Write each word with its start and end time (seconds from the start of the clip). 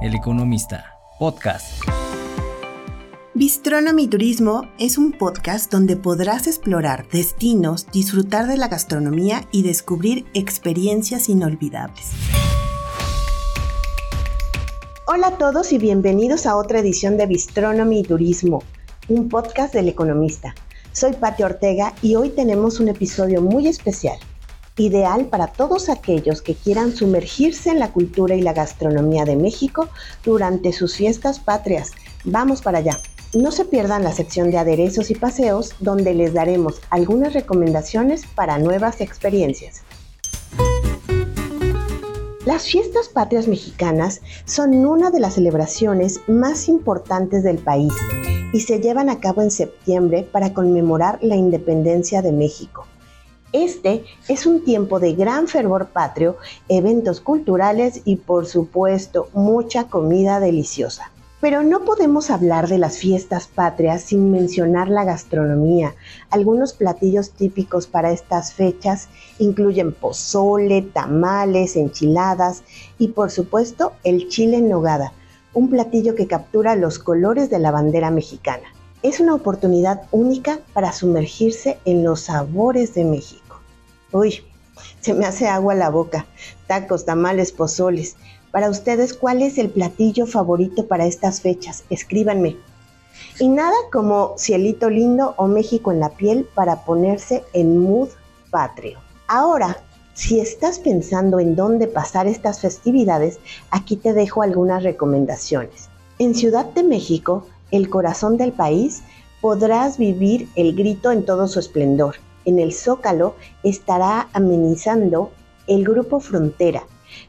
El 0.00 0.14
Economista, 0.14 0.96
podcast. 1.18 1.82
Bistronomy 3.34 4.06
Turismo 4.06 4.68
es 4.78 4.96
un 4.96 5.10
podcast 5.10 5.72
donde 5.72 5.96
podrás 5.96 6.46
explorar 6.46 7.08
destinos, 7.08 7.88
disfrutar 7.90 8.46
de 8.46 8.56
la 8.56 8.68
gastronomía 8.68 9.48
y 9.50 9.64
descubrir 9.64 10.24
experiencias 10.34 11.28
inolvidables. 11.28 12.12
Hola 15.08 15.26
a 15.26 15.36
todos 15.36 15.72
y 15.72 15.78
bienvenidos 15.78 16.46
a 16.46 16.54
otra 16.54 16.78
edición 16.78 17.16
de 17.16 17.26
Bistronomy 17.26 18.04
Turismo, 18.04 18.62
un 19.08 19.28
podcast 19.28 19.74
del 19.74 19.88
economista. 19.88 20.54
Soy 20.92 21.14
Pati 21.14 21.42
Ortega 21.42 21.92
y 22.02 22.14
hoy 22.14 22.28
tenemos 22.30 22.78
un 22.78 22.86
episodio 22.86 23.42
muy 23.42 23.66
especial, 23.66 24.18
ideal 24.78 25.26
para 25.26 25.48
todos 25.48 25.88
aquellos 25.88 26.42
que 26.42 26.54
quieran 26.54 26.94
sumergirse 26.94 27.70
en 27.70 27.78
la 27.78 27.92
cultura 27.92 28.34
y 28.34 28.42
la 28.42 28.52
gastronomía 28.52 29.24
de 29.24 29.36
México 29.36 29.88
durante 30.24 30.72
sus 30.72 30.94
fiestas 30.94 31.38
patrias. 31.38 31.92
Vamos 32.24 32.62
para 32.62 32.78
allá. 32.78 32.98
No 33.34 33.52
se 33.52 33.64
pierdan 33.64 34.04
la 34.04 34.12
sección 34.12 34.50
de 34.50 34.58
aderezos 34.58 35.10
y 35.10 35.14
paseos 35.14 35.74
donde 35.80 36.14
les 36.14 36.32
daremos 36.32 36.80
algunas 36.90 37.34
recomendaciones 37.34 38.24
para 38.34 38.58
nuevas 38.58 39.00
experiencias. 39.00 39.82
Las 42.46 42.64
fiestas 42.64 43.10
patrias 43.10 43.46
mexicanas 43.46 44.22
son 44.46 44.74
una 44.86 45.10
de 45.10 45.20
las 45.20 45.34
celebraciones 45.34 46.20
más 46.26 46.68
importantes 46.68 47.42
del 47.42 47.58
país 47.58 47.92
y 48.54 48.60
se 48.60 48.80
llevan 48.80 49.10
a 49.10 49.20
cabo 49.20 49.42
en 49.42 49.50
septiembre 49.50 50.26
para 50.32 50.54
conmemorar 50.54 51.18
la 51.20 51.36
independencia 51.36 52.22
de 52.22 52.32
México. 52.32 52.86
Este 53.52 54.04
es 54.28 54.44
un 54.44 54.62
tiempo 54.62 55.00
de 55.00 55.14
gran 55.14 55.48
fervor 55.48 55.88
patrio, 55.88 56.36
eventos 56.68 57.22
culturales 57.22 58.02
y 58.04 58.16
por 58.16 58.44
supuesto 58.44 59.30
mucha 59.32 59.84
comida 59.84 60.38
deliciosa. 60.38 61.10
Pero 61.40 61.62
no 61.62 61.84
podemos 61.84 62.30
hablar 62.30 62.68
de 62.68 62.76
las 62.76 62.98
fiestas 62.98 63.46
patrias 63.46 64.02
sin 64.02 64.30
mencionar 64.30 64.88
la 64.88 65.04
gastronomía. 65.04 65.94
Algunos 66.28 66.74
platillos 66.74 67.30
típicos 67.30 67.86
para 67.86 68.12
estas 68.12 68.52
fechas 68.52 69.08
incluyen 69.38 69.94
pozole, 69.94 70.82
tamales, 70.82 71.76
enchiladas 71.76 72.64
y 72.98 73.08
por 73.08 73.30
supuesto 73.30 73.92
el 74.04 74.28
chile 74.28 74.58
en 74.58 74.68
nogada, 74.68 75.14
un 75.54 75.70
platillo 75.70 76.14
que 76.14 76.26
captura 76.26 76.76
los 76.76 76.98
colores 76.98 77.48
de 77.48 77.60
la 77.60 77.70
bandera 77.70 78.10
mexicana. 78.10 78.68
Es 79.08 79.20
una 79.20 79.34
oportunidad 79.34 80.02
única 80.12 80.60
para 80.74 80.92
sumergirse 80.92 81.78
en 81.86 82.04
los 82.04 82.20
sabores 82.20 82.92
de 82.92 83.04
México. 83.04 83.58
Uy, 84.12 84.42
se 85.00 85.14
me 85.14 85.24
hace 85.24 85.48
agua 85.48 85.74
la 85.74 85.88
boca. 85.88 86.26
Tacos, 86.66 87.06
tamales, 87.06 87.50
pozoles. 87.50 88.16
Para 88.50 88.68
ustedes, 88.68 89.14
¿cuál 89.14 89.40
es 89.40 89.56
el 89.56 89.70
platillo 89.70 90.26
favorito 90.26 90.86
para 90.88 91.06
estas 91.06 91.40
fechas? 91.40 91.84
Escríbanme. 91.88 92.58
Y 93.40 93.48
nada 93.48 93.74
como 93.90 94.34
cielito 94.36 94.90
lindo 94.90 95.32
o 95.38 95.46
México 95.46 95.90
en 95.90 96.00
la 96.00 96.10
piel 96.10 96.46
para 96.54 96.84
ponerse 96.84 97.44
en 97.54 97.78
mood 97.78 98.10
patrio. 98.50 98.98
Ahora, 99.26 99.78
si 100.12 100.38
estás 100.38 100.78
pensando 100.78 101.40
en 101.40 101.56
dónde 101.56 101.86
pasar 101.86 102.26
estas 102.26 102.60
festividades, 102.60 103.38
aquí 103.70 103.96
te 103.96 104.12
dejo 104.12 104.42
algunas 104.42 104.82
recomendaciones. 104.82 105.88
En 106.18 106.34
Ciudad 106.34 106.66
de 106.66 106.82
México, 106.82 107.46
el 107.70 107.88
corazón 107.90 108.36
del 108.36 108.52
país, 108.52 109.02
podrás 109.40 109.98
vivir 109.98 110.48
el 110.56 110.74
grito 110.74 111.12
en 111.12 111.24
todo 111.24 111.48
su 111.48 111.58
esplendor. 111.58 112.16
En 112.44 112.58
el 112.58 112.72
Zócalo 112.72 113.34
estará 113.62 114.28
amenizando 114.32 115.30
el 115.66 115.84
grupo 115.84 116.20
Frontera, 116.20 116.84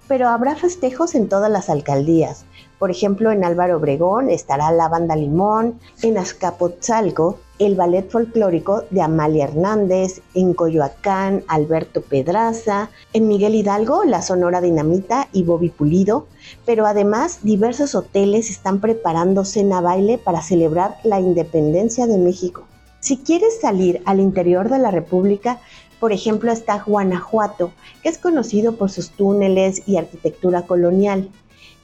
pero 0.07 0.29
habrá 0.29 0.55
festejos 0.55 1.13
en 1.15 1.27
todas 1.29 1.51
las 1.51 1.69
alcaldías. 1.69 2.45
Por 2.79 2.91
ejemplo, 2.91 3.31
en 3.31 3.43
Álvaro 3.43 3.77
Obregón 3.77 4.29
estará 4.29 4.71
la 4.71 4.87
Banda 4.87 5.15
Limón, 5.15 5.79
en 6.01 6.17
Azcapotzalco 6.17 7.37
el 7.59 7.75
ballet 7.75 8.09
folclórico 8.09 8.85
de 8.89 9.01
Amalia 9.01 9.43
Hernández, 9.43 10.21
en 10.33 10.53
Coyoacán 10.53 11.43
Alberto 11.49 12.01
Pedraza, 12.01 12.89
en 13.11 13.27
Miguel 13.27 13.53
Hidalgo 13.53 14.05
la 14.05 14.21
Sonora 14.21 14.61
Dinamita 14.61 15.27
y 15.33 15.43
Bobby 15.43 15.69
Pulido, 15.69 16.27
pero 16.65 16.85
además 16.85 17.39
diversos 17.43 17.95
hoteles 17.95 18.49
están 18.49 18.79
preparando 18.79 19.43
cena 19.43 19.81
baile 19.81 20.17
para 20.17 20.41
celebrar 20.41 20.95
la 21.03 21.19
independencia 21.19 22.07
de 22.07 22.17
México. 22.17 22.63
Si 23.01 23.17
quieres 23.17 23.59
salir 23.59 24.01
al 24.05 24.21
interior 24.21 24.69
de 24.69 24.79
la 24.79 24.91
República, 24.91 25.59
por 25.99 26.13
ejemplo, 26.13 26.53
está 26.53 26.81
Guanajuato, 26.81 27.71
que 28.01 28.07
es 28.07 28.17
conocido 28.17 28.77
por 28.77 28.89
sus 28.89 29.09
túneles 29.11 29.83
y 29.85 29.97
arquitectura 29.97 30.61
colonial, 30.61 31.29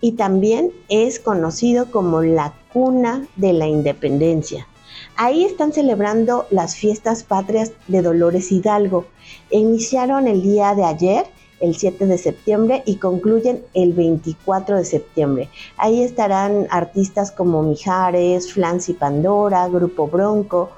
y 0.01 0.13
también 0.13 0.71
es 0.89 1.19
conocido 1.19 1.91
como 1.91 2.21
la 2.21 2.53
cuna 2.71 3.27
de 3.35 3.53
la 3.53 3.67
independencia. 3.67 4.67
Ahí 5.17 5.45
están 5.45 5.73
celebrando 5.73 6.45
las 6.51 6.75
fiestas 6.75 7.23
patrias 7.23 7.71
de 7.87 8.01
Dolores 8.01 8.51
Hidalgo. 8.51 9.05
Iniciaron 9.49 10.27
el 10.27 10.41
día 10.41 10.75
de 10.75 10.83
ayer, 10.83 11.25
el 11.59 11.75
7 11.75 12.05
de 12.05 12.17
septiembre, 12.17 12.83
y 12.85 12.97
concluyen 12.97 13.63
el 13.73 13.93
24 13.93 14.77
de 14.77 14.85
septiembre. 14.85 15.49
Ahí 15.77 16.01
estarán 16.03 16.67
artistas 16.69 17.31
como 17.31 17.63
Mijares, 17.63 18.53
Flancy 18.53 18.93
Pandora, 18.93 19.67
Grupo 19.69 20.07
Bronco, 20.07 20.71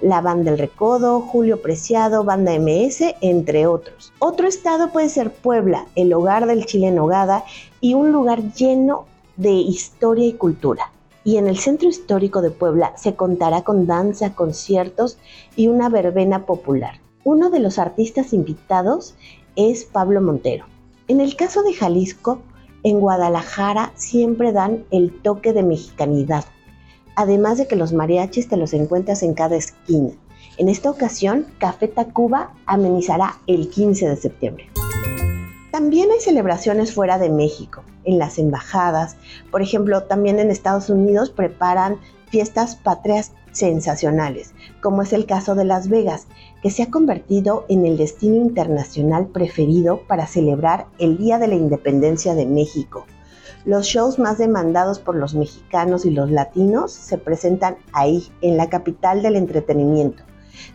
la 0.00 0.20
Banda 0.20 0.50
del 0.50 0.58
Recodo, 0.58 1.20
Julio 1.20 1.60
Preciado, 1.60 2.24
Banda 2.24 2.58
MS, 2.58 3.14
entre 3.20 3.66
otros. 3.66 4.12
Otro 4.18 4.46
estado 4.46 4.90
puede 4.90 5.08
ser 5.08 5.32
Puebla, 5.32 5.86
el 5.94 6.12
hogar 6.12 6.46
del 6.46 6.66
chile 6.66 6.90
nogada 6.90 7.44
y 7.80 7.94
un 7.94 8.12
lugar 8.12 8.52
lleno 8.54 9.06
de 9.36 9.52
historia 9.52 10.26
y 10.26 10.32
cultura. 10.34 10.92
Y 11.24 11.36
en 11.36 11.46
el 11.46 11.58
centro 11.58 11.88
histórico 11.88 12.40
de 12.40 12.50
Puebla 12.50 12.92
se 12.96 13.14
contará 13.14 13.62
con 13.62 13.86
danza, 13.86 14.34
conciertos 14.34 15.18
y 15.56 15.68
una 15.68 15.88
verbena 15.88 16.46
popular. 16.46 17.00
Uno 17.24 17.50
de 17.50 17.60
los 17.60 17.78
artistas 17.78 18.32
invitados 18.32 19.14
es 19.56 19.84
Pablo 19.84 20.22
Montero. 20.22 20.64
En 21.08 21.20
el 21.20 21.36
caso 21.36 21.62
de 21.62 21.74
Jalisco, 21.74 22.40
en 22.84 23.00
Guadalajara 23.00 23.92
siempre 23.96 24.52
dan 24.52 24.84
el 24.90 25.12
toque 25.20 25.52
de 25.52 25.62
mexicanidad 25.62 26.44
además 27.18 27.58
de 27.58 27.66
que 27.66 27.74
los 27.74 27.92
mariachis 27.92 28.48
te 28.48 28.56
los 28.56 28.72
encuentras 28.72 29.24
en 29.24 29.34
cada 29.34 29.56
esquina. 29.56 30.12
En 30.56 30.68
esta 30.68 30.88
ocasión, 30.88 31.46
Café 31.58 31.88
Tacuba 31.88 32.54
amenizará 32.64 33.40
el 33.48 33.68
15 33.70 34.08
de 34.08 34.16
septiembre. 34.16 34.70
También 35.72 36.12
hay 36.12 36.20
celebraciones 36.20 36.94
fuera 36.94 37.18
de 37.18 37.28
México, 37.28 37.82
en 38.04 38.20
las 38.20 38.38
embajadas. 38.38 39.16
Por 39.50 39.62
ejemplo, 39.62 40.04
también 40.04 40.38
en 40.38 40.52
Estados 40.52 40.90
Unidos 40.90 41.30
preparan 41.30 41.98
fiestas 42.30 42.76
patrias 42.76 43.32
sensacionales, 43.50 44.54
como 44.80 45.02
es 45.02 45.12
el 45.12 45.26
caso 45.26 45.56
de 45.56 45.64
Las 45.64 45.88
Vegas, 45.88 46.28
que 46.62 46.70
se 46.70 46.84
ha 46.84 46.90
convertido 46.90 47.66
en 47.68 47.84
el 47.84 47.96
destino 47.96 48.36
internacional 48.36 49.26
preferido 49.26 50.02
para 50.06 50.28
celebrar 50.28 50.86
el 51.00 51.18
Día 51.18 51.38
de 51.38 51.48
la 51.48 51.56
Independencia 51.56 52.36
de 52.36 52.46
México. 52.46 53.06
Los 53.64 53.86
shows 53.86 54.18
más 54.18 54.38
demandados 54.38 54.98
por 54.98 55.16
los 55.16 55.34
mexicanos 55.34 56.06
y 56.06 56.10
los 56.10 56.30
latinos 56.30 56.92
se 56.92 57.18
presentan 57.18 57.76
ahí, 57.92 58.28
en 58.40 58.56
la 58.56 58.70
capital 58.70 59.22
del 59.22 59.36
entretenimiento. 59.36 60.22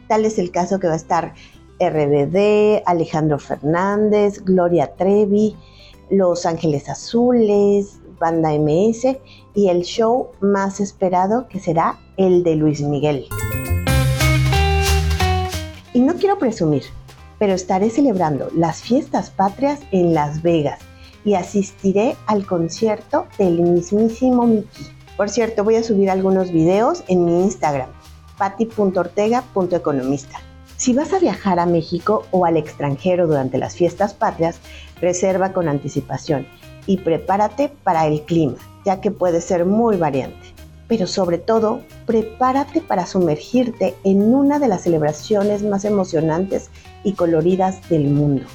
Tal 0.08 0.26
es 0.26 0.38
el 0.38 0.52
caso 0.52 0.80
que 0.80 0.88
va 0.88 0.94
a 0.94 0.98
estar 0.98 1.34
RBD, 1.80 2.84
Alejandro 2.86 3.40
Fernández, 3.40 4.44
Gloria 4.44 4.96
Trevi, 4.96 5.56
Los 6.10 6.46
Ángeles 6.46 6.90
Azules, 6.90 8.00
Banda 8.20 8.52
MS 8.52 9.18
y 9.54 9.70
el 9.70 9.84
show 9.84 10.30
más 10.40 10.80
esperado 10.80 11.48
que 11.48 11.60
será 11.60 12.00
el 12.18 12.44
de 12.44 12.56
Luis 12.56 12.82
Miguel. 12.82 13.26
Y 15.94 16.02
no 16.02 16.16
quiero 16.16 16.38
presumir, 16.38 16.84
pero 17.40 17.54
estaré 17.54 17.90
celebrando 17.90 18.50
las 18.56 18.82
fiestas 18.82 19.30
patrias 19.30 19.80
en 19.92 20.14
Las 20.14 20.42
Vegas 20.42 20.80
y 21.26 21.36
asistiré 21.36 22.16
al 22.28 22.46
concierto 22.46 23.28
del 23.38 23.62
mismísimo 23.62 24.46
Mickey. 24.46 24.88
Por 25.18 25.30
cierto, 25.30 25.64
voy 25.64 25.76
a 25.76 25.84
subir 25.84 26.10
algunos 26.10 26.52
videos 26.52 27.04
en 27.08 27.24
mi 27.26 27.44
Instagram, 27.44 27.90
pati.ortega.economista. 28.38 30.40
Si 30.78 30.94
vas 30.94 31.14
a 31.14 31.20
viajar 31.20 31.60
a 31.60 31.66
México 31.66 32.26
o 32.32 32.46
al 32.46 32.58
extranjero 32.58 33.28
durante 33.28 33.58
las 33.58 33.76
fiestas 33.76 34.14
patrias, 34.14 34.60
reserva 35.00 35.54
con 35.54 35.70
anticipación 35.70 36.46
y 36.88 36.98
prepárate 36.98 37.72
para 37.84 38.06
el 38.08 38.24
clima, 38.24 38.58
ya 38.84 39.00
que 39.00 39.12
puede 39.12 39.40
ser 39.40 39.66
muy 39.66 39.98
variante. 39.98 40.54
Pero 40.88 41.06
sobre 41.08 41.38
todo, 41.38 41.80
prepárate 42.06 42.82
para 42.82 43.06
sumergirte 43.06 43.96
en 44.04 44.34
una 44.34 44.60
de 44.60 44.68
las 44.68 44.82
celebraciones 44.82 45.64
más 45.64 45.86
emocionantes 45.86 46.70
y 47.04 47.14
coloridas 47.14 47.88
del 47.88 48.10
mundo. 48.10 48.46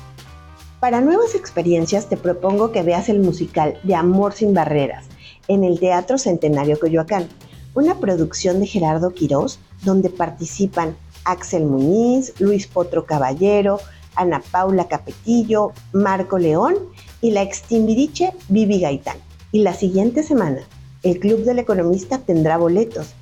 Para 0.80 1.00
nuevas 1.00 1.34
experiencias 1.34 2.08
te 2.08 2.16
propongo 2.16 2.70
que 2.70 2.84
veas 2.84 3.08
el 3.08 3.18
musical 3.18 3.80
de 3.82 3.96
Amor 3.96 4.32
sin 4.32 4.54
Barreras 4.54 5.06
en 5.48 5.64
el 5.64 5.80
Teatro 5.80 6.18
Centenario 6.18 6.78
Coyoacán, 6.78 7.26
una 7.74 7.98
producción 7.98 8.60
de 8.60 8.66
Gerardo 8.66 9.10
Quirós 9.10 9.58
donde 9.82 10.08
participan 10.08 10.96
Axel 11.24 11.64
Muñiz, 11.64 12.32
Luis 12.38 12.68
Potro 12.68 13.06
Caballero, 13.06 13.80
Ana 14.14 14.40
Paula 14.52 14.86
Capetillo, 14.86 15.72
Marco 15.92 16.38
León 16.38 16.76
y 17.20 17.32
la 17.32 17.42
extimbiriche 17.42 18.32
Vivi 18.48 18.78
Gaitán. 18.78 19.16
Y 19.50 19.62
la 19.62 19.74
siguiente 19.74 20.22
semana, 20.22 20.60
el 21.02 21.18
Club 21.18 21.42
del 21.42 21.58
Economista 21.58 22.18
tendrá 22.18 22.56
boletos. 22.56 23.14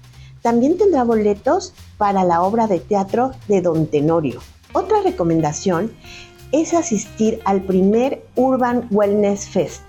También 0.42 0.76
tendrá 0.76 1.04
boletos 1.04 1.72
para 1.96 2.22
la 2.22 2.42
obra 2.42 2.66
de 2.66 2.80
teatro 2.80 3.32
de 3.48 3.62
Don 3.62 3.86
Tenorio. 3.86 4.40
Otra 4.74 5.00
recomendación 5.00 5.92
es 6.62 6.72
asistir 6.72 7.38
al 7.44 7.60
primer 7.62 8.24
Urban 8.34 8.88
Wellness 8.90 9.46
Fest. 9.46 9.82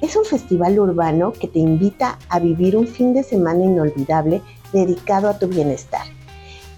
Es 0.00 0.16
un 0.16 0.24
festival 0.24 0.78
urbano 0.78 1.32
que 1.32 1.48
te 1.48 1.58
invita 1.58 2.18
a 2.30 2.38
vivir 2.38 2.76
un 2.76 2.86
fin 2.86 3.12
de 3.12 3.22
semana 3.22 3.64
inolvidable 3.64 4.40
dedicado 4.72 5.28
a 5.28 5.38
tu 5.38 5.48
bienestar. 5.48 6.06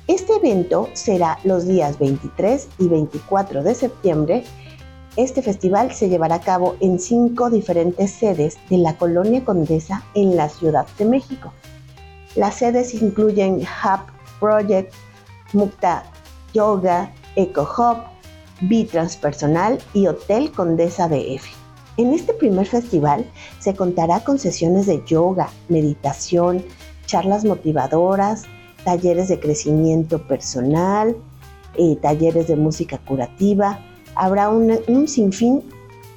Este 0.08 0.34
evento 0.34 0.88
será 0.94 1.38
los 1.44 1.66
días 1.66 1.98
23 1.98 2.68
y 2.78 2.88
24 2.88 3.62
de 3.62 3.74
septiembre. 3.74 4.44
Este 5.16 5.42
festival 5.42 5.92
se 5.92 6.08
llevará 6.08 6.36
a 6.36 6.40
cabo 6.40 6.74
en 6.80 6.98
cinco 6.98 7.48
diferentes 7.48 8.10
sedes 8.10 8.58
de 8.68 8.78
la 8.78 8.96
Colonia 8.96 9.44
Condesa 9.44 10.04
en 10.14 10.36
la 10.36 10.48
Ciudad 10.48 10.86
de 10.98 11.04
México. 11.04 11.52
Las 12.34 12.56
sedes 12.56 12.94
incluyen 12.94 13.60
Hub 13.60 14.00
Project, 14.40 14.92
Mukta 15.52 16.02
Yoga, 16.52 17.12
Eco 17.36 17.62
Hub, 17.62 18.15
Transpersonal 18.90 19.78
y 19.92 20.06
Hotel 20.06 20.52
Condesa 20.52 21.08
de 21.08 21.34
F. 21.34 21.48
En 21.96 22.12
este 22.12 22.34
primer 22.34 22.66
festival 22.66 23.26
se 23.58 23.74
contará 23.74 24.20
con 24.20 24.38
sesiones 24.38 24.86
de 24.86 25.02
yoga, 25.06 25.48
meditación, 25.68 26.64
charlas 27.06 27.44
motivadoras, 27.44 28.44
talleres 28.84 29.28
de 29.28 29.40
crecimiento 29.40 30.26
personal, 30.26 31.16
eh, 31.76 31.96
talleres 32.00 32.48
de 32.48 32.56
música 32.56 32.98
curativa. 32.98 33.80
Habrá 34.14 34.48
un 34.48 35.08
sinfín 35.08 35.62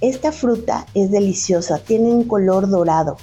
Esta 0.00 0.32
fruta 0.32 0.86
es 0.94 1.10
deliciosa, 1.10 1.78
tiene 1.78 2.08
un 2.08 2.24
color 2.24 2.70
dorado. 2.70 3.18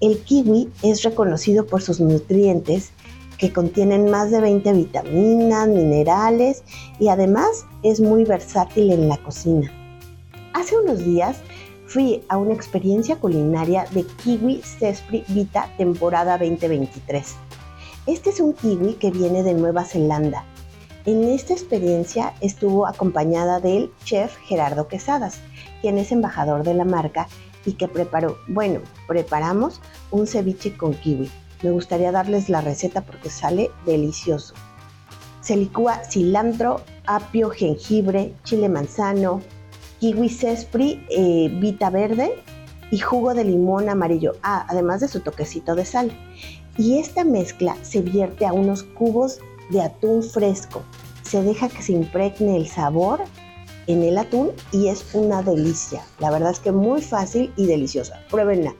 El 0.00 0.18
kiwi 0.18 0.68
es 0.82 1.02
reconocido 1.02 1.64
por 1.64 1.80
sus 1.80 2.00
nutrientes 2.00 2.90
que 3.38 3.54
contienen 3.54 4.10
más 4.10 4.30
de 4.30 4.42
20 4.42 4.70
vitaminas, 4.74 5.66
minerales 5.66 6.62
y 7.00 7.08
además 7.08 7.64
es 7.82 8.00
muy 8.00 8.24
versátil 8.24 8.90
en 8.90 9.08
la 9.08 9.16
cocina. 9.16 9.72
Hace 10.52 10.76
unos 10.76 11.04
días 11.04 11.38
fui 11.88 12.22
a 12.28 12.36
una 12.36 12.52
experiencia 12.52 13.16
culinaria 13.16 13.86
de 13.92 14.04
Kiwi 14.04 14.60
Cespri 14.62 15.24
Vita 15.28 15.72
temporada 15.78 16.36
2023. 16.36 17.34
Este 18.06 18.28
es 18.28 18.40
un 18.40 18.52
kiwi 18.52 18.94
que 18.94 19.10
viene 19.10 19.42
de 19.42 19.54
Nueva 19.54 19.84
Zelanda. 19.84 20.44
En 21.06 21.24
esta 21.24 21.54
experiencia 21.54 22.34
estuvo 22.42 22.86
acompañada 22.86 23.58
del 23.60 23.90
chef 24.04 24.36
Gerardo 24.44 24.86
Quesadas, 24.86 25.40
quien 25.80 25.96
es 25.96 26.12
embajador 26.12 26.62
de 26.62 26.74
la 26.74 26.84
marca 26.84 27.26
y 27.64 27.72
que 27.72 27.88
preparó, 27.88 28.36
bueno, 28.48 28.80
preparamos 29.06 29.80
un 30.10 30.26
ceviche 30.26 30.76
con 30.76 30.92
kiwi. 30.92 31.30
Me 31.62 31.70
gustaría 31.70 32.12
darles 32.12 32.50
la 32.50 32.60
receta 32.60 33.00
porque 33.00 33.30
sale 33.30 33.70
delicioso. 33.86 34.52
Se 35.40 35.56
licúa 35.56 36.04
cilantro, 36.04 36.82
apio, 37.06 37.48
jengibre, 37.48 38.34
chile 38.44 38.68
manzano, 38.68 39.40
kiwi 40.00 40.28
cespri, 40.28 41.04
eh, 41.10 41.48
vita 41.60 41.90
verde 41.90 42.42
y 42.90 42.98
jugo 42.98 43.34
de 43.34 43.44
limón 43.44 43.88
amarillo, 43.88 44.36
ah, 44.42 44.64
además 44.68 45.00
de 45.00 45.08
su 45.08 45.20
toquecito 45.20 45.74
de 45.74 45.84
sal. 45.84 46.12
Y 46.76 46.98
esta 46.98 47.24
mezcla 47.24 47.76
se 47.82 48.00
vierte 48.00 48.46
a 48.46 48.52
unos 48.52 48.84
cubos 48.84 49.40
de 49.70 49.82
atún 49.82 50.22
fresco. 50.22 50.82
Se 51.22 51.42
deja 51.42 51.68
que 51.68 51.82
se 51.82 51.92
impregne 51.92 52.56
el 52.56 52.68
sabor 52.68 53.20
en 53.86 54.02
el 54.02 54.16
atún 54.16 54.52
y 54.70 54.88
es 54.88 55.04
una 55.12 55.42
delicia. 55.42 56.02
La 56.20 56.30
verdad 56.30 56.52
es 56.52 56.60
que 56.60 56.72
muy 56.72 57.02
fácil 57.02 57.52
y 57.56 57.66
deliciosa. 57.66 58.20
Pruébenla. 58.30 58.74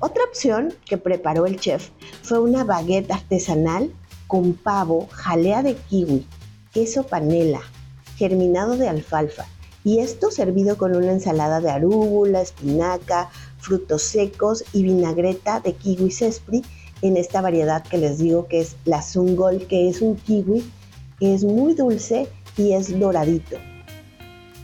Otra 0.00 0.24
opción 0.24 0.74
que 0.84 0.98
preparó 0.98 1.46
el 1.46 1.58
chef 1.58 1.90
fue 2.22 2.40
una 2.40 2.64
baguette 2.64 3.10
artesanal 3.10 3.92
con 4.26 4.52
pavo, 4.54 5.08
jalea 5.12 5.62
de 5.62 5.76
kiwi, 5.76 6.26
queso 6.72 7.04
panela, 7.04 7.60
germinado 8.16 8.76
de 8.76 8.88
alfalfa 8.88 9.46
y 9.84 9.98
esto 9.98 10.30
servido 10.30 10.76
con 10.76 10.94
una 10.94 11.12
ensalada 11.12 11.60
de 11.60 11.70
arúgula, 11.70 12.40
espinaca, 12.40 13.30
frutos 13.58 14.02
secos 14.02 14.64
y 14.72 14.82
vinagreta 14.82 15.60
de 15.60 15.74
kiwi 15.74 16.10
cespri 16.10 16.62
en 17.02 17.16
esta 17.16 17.40
variedad 17.40 17.82
que 17.82 17.98
les 17.98 18.18
digo 18.18 18.46
que 18.46 18.60
es 18.60 18.76
la 18.84 19.02
Sungol, 19.02 19.66
que 19.66 19.88
es 19.88 20.00
un 20.00 20.16
kiwi 20.16 20.64
que 21.18 21.34
es 21.34 21.44
muy 21.44 21.74
dulce 21.74 22.28
y 22.56 22.72
es 22.72 22.98
doradito. 22.98 23.56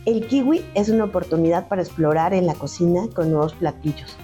El 0.07 0.27
kiwi 0.27 0.65
es 0.75 0.89
una 0.89 1.05
oportunidad 1.05 1.69
para 1.69 1.83
explorar 1.83 2.33
en 2.33 2.47
la 2.47 2.55
cocina 2.55 3.09
con 3.15 3.31
nuevos 3.31 3.55
platillos. 3.55 4.17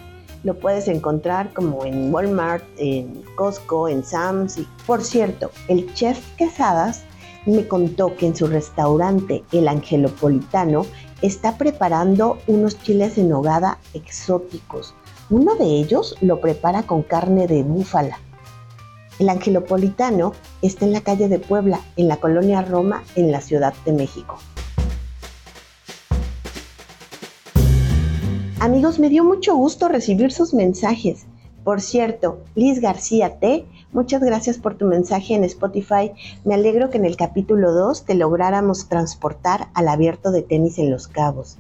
Lo 0.43 0.59
puedes 0.59 0.89
encontrar 0.89 1.53
como 1.53 1.85
en 1.85 2.13
Walmart, 2.13 2.65
en 2.77 3.23
Costco, 3.35 3.89
en 3.89 4.05
Sam's. 4.05 4.61
Por 4.87 5.03
cierto, 5.03 5.51
el 5.69 5.93
chef 5.95 6.19
Quesadas 6.37 7.03
me 7.47 7.69
contó 7.69 8.17
que 8.17 8.27
en 8.27 8.37
su 8.37 8.47
restaurante 8.47 9.45
El 9.53 9.69
Angelopolitano 9.69 10.87
está 11.23 11.57
preparando 11.57 12.39
unos 12.47 12.81
chiles 12.83 13.19
en 13.19 13.29
nogada 13.29 13.79
exóticos. 13.93 14.95
Uno 15.31 15.55
de 15.55 15.65
ellos 15.65 16.17
lo 16.21 16.41
prepara 16.41 16.85
con 16.85 17.03
carne 17.03 17.47
de 17.47 17.63
búfala. 17.63 18.19
El 19.19 19.29
Angelopolitano 19.29 20.33
está 20.61 20.85
en 20.85 20.93
la 20.93 21.03
calle 21.03 21.29
de 21.29 21.39
Puebla, 21.39 21.81
en 21.97 22.09
la 22.09 22.17
colonia 22.17 22.63
Roma, 22.63 23.05
en 23.15 23.31
la 23.31 23.41
Ciudad 23.41 23.73
de 23.85 23.93
México. 23.93 24.39
Amigos, 28.61 28.99
me 28.99 29.11
dio 29.11 29.25
mucho 29.25 29.55
gusto 29.55 29.89
recibir 29.89 30.33
sus 30.33 30.55
mensajes. 30.55 31.27
Por 31.65 31.81
cierto, 31.81 32.41
Liz 32.55 32.81
García 32.81 33.39
T 33.39 33.67
Muchas 33.95 34.23
gracias 34.23 34.59
por 34.59 34.75
tu 34.75 34.85
mensaje 34.87 35.35
en 35.35 35.45
Spotify. 35.45 36.11
Me 36.45 36.55
alegro 36.55 36.91
que 36.91 36.99
en 36.99 37.05
el 37.05 37.17
capítulo 37.17 37.73
2 37.73 38.05
te 38.05 38.17
lográramos 38.17 38.89
transportar 38.89 39.69
al 39.73 39.87
abierto 39.87 40.33
de 40.33 40.43
tenis 40.43 40.81
en 40.81 40.91
Los 40.91 41.07
Cabos. 41.07 41.59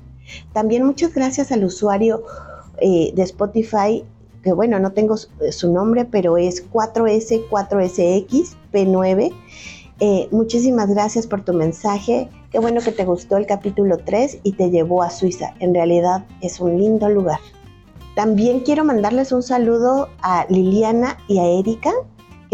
También 0.52 0.84
muchas 0.84 1.14
gracias 1.14 1.52
al 1.52 1.64
usuario 1.64 2.24
eh, 2.80 3.12
de 3.14 3.22
Spotify, 3.22 4.04
que 4.42 4.52
bueno, 4.52 4.80
no 4.80 4.90
tengo 4.90 5.16
su 5.16 5.72
nombre, 5.72 6.06
pero 6.06 6.36
es 6.36 6.68
4S4SXP9. 6.72 9.32
Eh, 10.00 10.26
muchísimas 10.32 10.90
gracias 10.90 11.28
por 11.28 11.44
tu 11.44 11.52
mensaje. 11.52 12.28
Qué 12.50 12.58
bueno 12.58 12.80
que 12.80 12.90
te 12.90 13.04
gustó 13.04 13.36
el 13.36 13.46
capítulo 13.46 13.98
3 13.98 14.40
y 14.42 14.54
te 14.54 14.70
llevó 14.70 15.04
a 15.04 15.10
Suiza. 15.10 15.54
En 15.60 15.72
realidad 15.72 16.26
es 16.40 16.58
un 16.58 16.78
lindo 16.78 17.08
lugar. 17.08 17.38
También 18.16 18.58
quiero 18.60 18.84
mandarles 18.84 19.30
un 19.30 19.44
saludo 19.44 20.08
a 20.20 20.46
Liliana 20.48 21.16
y 21.28 21.38
a 21.38 21.46
Erika, 21.46 21.92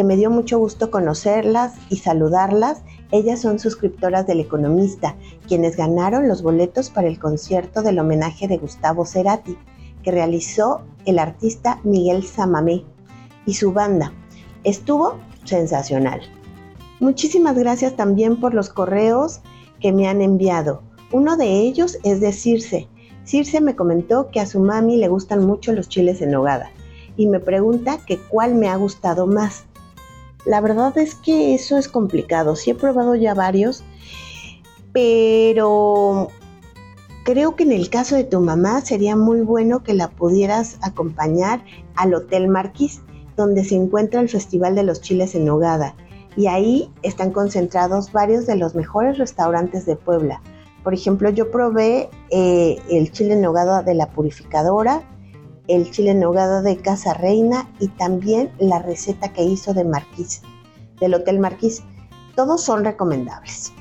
me 0.04 0.16
dio 0.16 0.30
mucho 0.30 0.58
gusto 0.58 0.90
conocerlas 0.90 1.74
y 1.88 1.96
saludarlas. 1.96 2.82
Ellas 3.10 3.40
son 3.40 3.58
suscriptoras 3.58 4.26
del 4.26 4.40
Economista, 4.40 5.16
quienes 5.48 5.76
ganaron 5.76 6.28
los 6.28 6.42
boletos 6.42 6.90
para 6.90 7.08
el 7.08 7.18
concierto 7.18 7.82
del 7.82 7.98
homenaje 7.98 8.48
de 8.48 8.58
Gustavo 8.58 9.04
Cerati, 9.04 9.56
que 10.02 10.10
realizó 10.10 10.82
el 11.04 11.18
artista 11.18 11.80
Miguel 11.84 12.24
Samamé 12.24 12.84
y 13.46 13.54
su 13.54 13.72
banda. 13.72 14.12
Estuvo 14.64 15.16
sensacional. 15.44 16.20
Muchísimas 17.00 17.56
gracias 17.56 17.96
también 17.96 18.38
por 18.38 18.54
los 18.54 18.68
correos 18.68 19.40
que 19.80 19.92
me 19.92 20.06
han 20.06 20.20
enviado. 20.22 20.82
Uno 21.12 21.36
de 21.36 21.60
ellos 21.60 21.98
es 22.04 22.20
de 22.20 22.32
Circe. 22.32 22.88
Circe 23.24 23.60
me 23.60 23.74
comentó 23.74 24.30
que 24.30 24.40
a 24.40 24.46
su 24.46 24.60
mami 24.60 24.96
le 24.96 25.08
gustan 25.08 25.46
mucho 25.46 25.72
los 25.72 25.88
chiles 25.88 26.20
en 26.20 26.30
nogada 26.30 26.70
y 27.16 27.26
me 27.26 27.40
pregunta 27.40 27.98
que 28.06 28.18
cuál 28.18 28.54
me 28.54 28.68
ha 28.68 28.76
gustado 28.76 29.26
más. 29.26 29.64
La 30.44 30.60
verdad 30.60 30.96
es 30.98 31.14
que 31.14 31.54
eso 31.54 31.76
es 31.76 31.88
complicado. 31.88 32.56
Sí 32.56 32.70
he 32.70 32.74
probado 32.74 33.14
ya 33.14 33.34
varios, 33.34 33.82
pero 34.92 36.28
creo 37.24 37.56
que 37.56 37.64
en 37.64 37.72
el 37.72 37.90
caso 37.90 38.16
de 38.16 38.24
tu 38.24 38.40
mamá 38.40 38.80
sería 38.80 39.16
muy 39.16 39.42
bueno 39.42 39.82
que 39.82 39.94
la 39.94 40.10
pudieras 40.10 40.78
acompañar 40.82 41.62
al 41.94 42.14
Hotel 42.14 42.48
Marquis, 42.48 43.02
donde 43.36 43.64
se 43.64 43.76
encuentra 43.76 44.20
el 44.20 44.28
Festival 44.28 44.74
de 44.74 44.82
los 44.82 45.00
Chiles 45.00 45.34
en 45.34 45.44
Nogada. 45.44 45.94
Y 46.36 46.46
ahí 46.46 46.90
están 47.02 47.32
concentrados 47.32 48.12
varios 48.12 48.46
de 48.46 48.56
los 48.56 48.74
mejores 48.74 49.18
restaurantes 49.18 49.84
de 49.84 49.96
Puebla. 49.96 50.40
Por 50.82 50.94
ejemplo, 50.94 51.28
yo 51.30 51.50
probé 51.50 52.08
eh, 52.30 52.78
el 52.88 53.12
chile 53.12 53.34
en 53.34 53.42
nogada 53.42 53.82
de 53.82 53.94
la 53.94 54.08
purificadora, 54.08 55.02
el 55.70 55.90
chile 55.92 56.10
en 56.10 56.20
nogada 56.20 56.62
de 56.62 56.76
Casa 56.76 57.14
Reina 57.14 57.70
y 57.78 57.88
también 57.88 58.50
la 58.58 58.80
receta 58.80 59.32
que 59.32 59.44
hizo 59.44 59.72
de 59.72 59.86
del 61.00 61.14
Hotel 61.14 61.38
Marquís. 61.38 61.82
Todos 62.34 62.62
son 62.62 62.84
recomendables. 62.84 63.72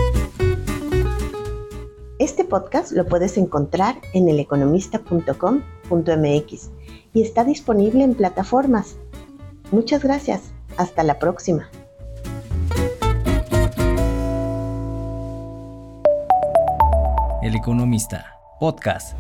Este 2.19 2.43
podcast 2.43 2.91
lo 2.91 3.07
puedes 3.07 3.35
encontrar 3.37 3.99
en 4.13 4.29
y 7.13 7.21
está 7.21 7.43
disponible 7.43 8.03
en 8.03 8.15
plataformas. 8.15 8.97
Muchas 9.71 10.03
gracias. 10.03 10.53
Hasta 10.77 11.03
la 11.03 11.19
próxima. 11.19 11.69
El 17.43 17.55
Economista, 17.55 18.39
podcast. 18.59 19.17